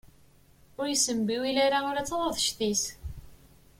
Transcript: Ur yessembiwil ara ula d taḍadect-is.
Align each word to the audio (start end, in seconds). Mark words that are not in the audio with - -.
Ur 0.79 0.87
yessembiwil 0.89 1.57
ara 1.65 1.77
ula 1.89 2.03
d 2.03 2.07
taḍadect-is. 2.09 2.83